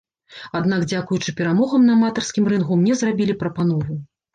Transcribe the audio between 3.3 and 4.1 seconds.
прапанову.